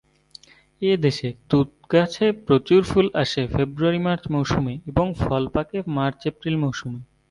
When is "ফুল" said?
2.83-3.07